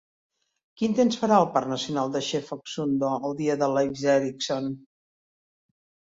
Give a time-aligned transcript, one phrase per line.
[0.81, 4.73] Quin temps farà al parc nacional de Sche-Phoksundo el dia de Leif Erikson?